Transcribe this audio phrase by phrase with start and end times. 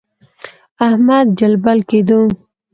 [0.87, 2.21] احمد جلبل کېدو.